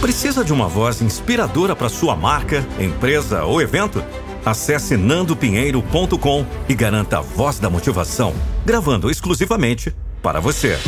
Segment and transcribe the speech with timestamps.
[0.00, 4.02] Precisa de uma voz inspiradora para sua marca, empresa ou evento?
[4.44, 8.32] Acesse nandopinheiro.com e garanta a voz da motivação,
[8.64, 9.92] gravando exclusivamente
[10.22, 10.78] para você.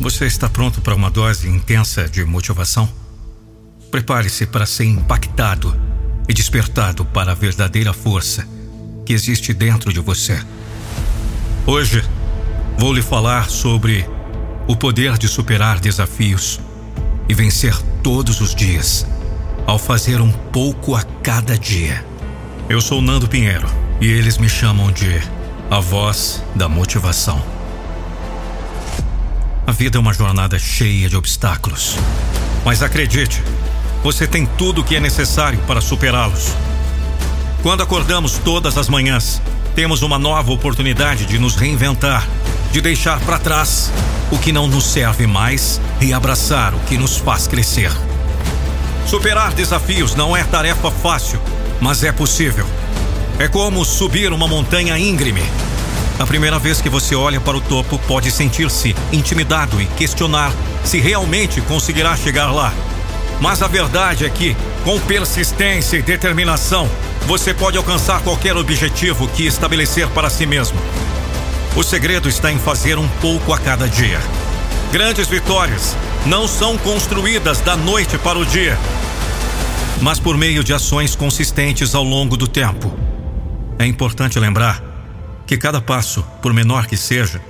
[0.00, 2.88] Você está pronto para uma dose intensa de motivação?
[3.90, 5.78] Prepare-se para ser impactado
[6.26, 8.48] e despertado para a verdadeira força
[9.04, 10.42] que existe dentro de você.
[11.66, 12.02] Hoje,
[12.80, 14.08] vou lhe falar sobre
[14.66, 16.58] o poder de superar desafios
[17.28, 19.06] e vencer todos os dias,
[19.66, 22.02] ao fazer um pouco a cada dia.
[22.70, 23.68] Eu sou Nando Pinheiro
[24.00, 25.20] e eles me chamam de
[25.70, 27.44] a voz da motivação.
[29.66, 31.98] A vida é uma jornada cheia de obstáculos.
[32.64, 33.42] Mas acredite,
[34.02, 36.54] você tem tudo o que é necessário para superá-los.
[37.62, 39.38] Quando acordamos todas as manhãs,
[39.80, 42.28] temos uma nova oportunidade de nos reinventar,
[42.70, 43.90] de deixar para trás
[44.30, 47.90] o que não nos serve mais e abraçar o que nos faz crescer.
[49.06, 51.40] Superar desafios não é tarefa fácil,
[51.80, 52.66] mas é possível.
[53.38, 55.42] É como subir uma montanha íngreme
[56.18, 60.52] a primeira vez que você olha para o topo, pode sentir-se intimidado e questionar
[60.84, 62.74] se realmente conseguirá chegar lá.
[63.40, 64.54] Mas a verdade é que,
[64.84, 66.86] com persistência e determinação,
[67.26, 70.78] você pode alcançar qualquer objetivo que estabelecer para si mesmo.
[71.76, 74.20] O segredo está em fazer um pouco a cada dia.
[74.92, 78.76] Grandes vitórias não são construídas da noite para o dia,
[80.00, 82.92] mas por meio de ações consistentes ao longo do tempo.
[83.78, 84.82] É importante lembrar
[85.46, 87.40] que cada passo, por menor que seja,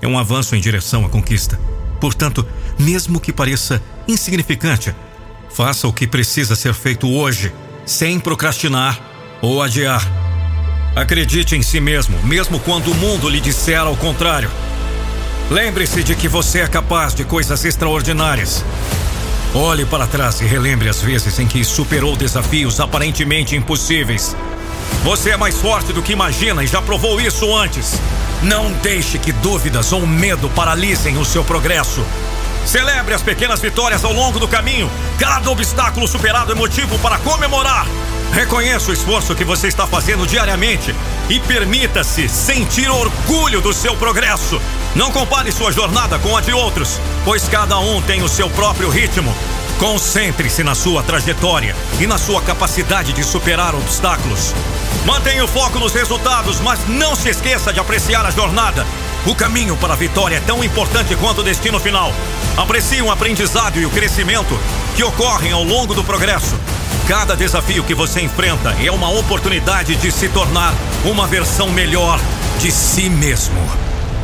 [0.00, 1.58] é um avanço em direção à conquista.
[2.00, 2.46] Portanto,
[2.78, 4.94] mesmo que pareça insignificante,
[5.50, 7.52] faça o que precisa ser feito hoje,
[7.86, 9.00] sem procrastinar
[9.40, 10.06] ou adiar.
[10.94, 14.50] Acredite em si mesmo, mesmo quando o mundo lhe disser ao contrário.
[15.50, 18.64] Lembre-se de que você é capaz de coisas extraordinárias.
[19.54, 24.36] Olhe para trás e relembre as vezes em que superou desafios aparentemente impossíveis
[25.06, 27.94] você é mais forte do que imagina e já provou isso antes.
[28.42, 32.04] Não deixe que dúvidas ou medo paralisem o seu progresso.
[32.66, 34.90] Celebre as pequenas vitórias ao longo do caminho.
[35.20, 37.86] Cada obstáculo superado é motivo para comemorar.
[38.32, 40.92] Reconheça o esforço que você está fazendo diariamente
[41.30, 44.60] e permita-se sentir orgulho do seu progresso.
[44.96, 48.90] Não compare sua jornada com a de outros, pois cada um tem o seu próprio
[48.90, 49.32] ritmo.
[49.78, 54.52] Concentre-se na sua trajetória e na sua capacidade de superar obstáculos.
[55.04, 58.84] Mantenha o foco nos resultados, mas não se esqueça de apreciar a jornada.
[59.26, 62.12] O caminho para a vitória é tão importante quanto o destino final.
[62.56, 64.56] Aprecie o aprendizado e o crescimento
[64.94, 66.54] que ocorrem ao longo do progresso.
[67.08, 70.72] Cada desafio que você enfrenta é uma oportunidade de se tornar
[71.04, 72.20] uma versão melhor
[72.60, 73.60] de si mesmo.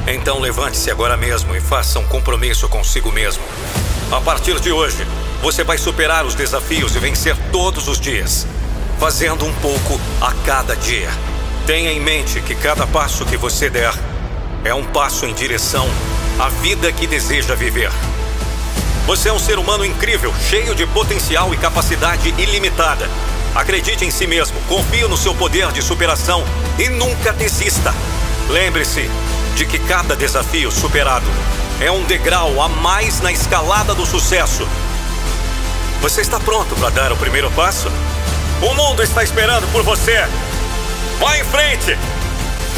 [0.06, 3.42] Então levante-se agora mesmo e faça um compromisso consigo mesmo.
[4.12, 5.04] A partir de hoje,
[5.42, 8.46] você vai superar os desafios e vencer todos os dias,
[9.00, 11.10] fazendo um pouco a cada dia.
[11.66, 13.92] Tenha em mente que cada passo que você der
[14.64, 15.88] é um passo em direção
[16.38, 17.90] à vida que deseja viver.
[19.06, 23.08] Você é um ser humano incrível, cheio de potencial e capacidade ilimitada.
[23.54, 26.44] Acredite em si mesmo, confie no seu poder de superação
[26.78, 27.94] e nunca desista.
[28.48, 29.10] Lembre-se
[29.56, 31.26] de que cada desafio superado
[31.80, 34.66] é um degrau a mais na escalada do sucesso
[36.02, 37.88] você está pronto para dar o primeiro passo?
[38.60, 40.26] O mundo está esperando por você.
[41.20, 41.96] Vá em frente!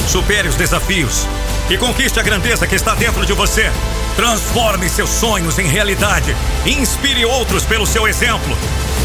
[0.06, 1.26] Supere os desafios
[1.70, 3.70] e conquiste a grandeza que está dentro de você.
[4.16, 6.36] Transforme seus sonhos em realidade
[6.66, 8.56] inspire outros pelo seu exemplo.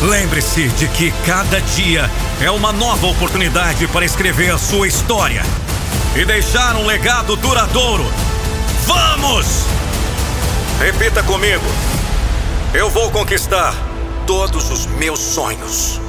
[0.02, 2.09] Lembre-se de que cada dia
[2.42, 5.44] é uma nova oportunidade para escrever a sua história
[6.16, 8.06] e deixar um legado duradouro.
[8.86, 9.66] Vamos!
[10.80, 11.66] Repita comigo.
[12.74, 13.75] Eu vou conquistar
[14.25, 16.00] todos os meus sonhos.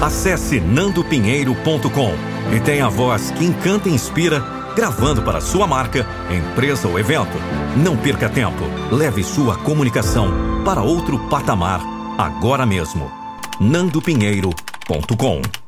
[0.00, 2.12] Acesse nandopinheiro.com
[2.54, 4.40] e tenha a voz que encanta e inspira,
[4.76, 7.38] gravando para sua marca, empresa ou evento.
[7.76, 8.64] Não perca tempo.
[8.92, 11.80] Leve sua comunicação para outro patamar
[12.18, 13.10] agora mesmo.
[13.58, 15.65] nandopinheiro.com